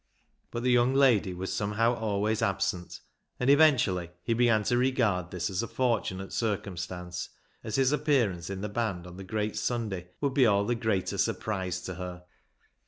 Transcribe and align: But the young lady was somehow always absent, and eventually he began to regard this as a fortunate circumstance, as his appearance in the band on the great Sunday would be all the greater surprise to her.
But 0.49 0.63
the 0.63 0.71
young 0.71 0.95
lady 0.95 1.31
was 1.31 1.53
somehow 1.53 1.93
always 1.93 2.41
absent, 2.41 3.01
and 3.39 3.51
eventually 3.51 4.09
he 4.23 4.33
began 4.33 4.63
to 4.63 4.75
regard 4.75 5.29
this 5.29 5.47
as 5.47 5.61
a 5.61 5.67
fortunate 5.67 6.33
circumstance, 6.33 7.29
as 7.63 7.75
his 7.75 7.91
appearance 7.91 8.49
in 8.49 8.61
the 8.61 8.67
band 8.69 9.05
on 9.05 9.17
the 9.17 9.23
great 9.23 9.55
Sunday 9.55 10.07
would 10.19 10.33
be 10.33 10.47
all 10.47 10.65
the 10.65 10.73
greater 10.73 11.19
surprise 11.19 11.79
to 11.81 11.93
her. 11.93 12.23